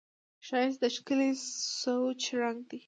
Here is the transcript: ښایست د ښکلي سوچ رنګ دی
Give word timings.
ښایست 0.47 0.79
د 0.81 0.85
ښکلي 0.95 1.29
سوچ 1.81 2.21
رنګ 2.41 2.59
دی 2.69 2.79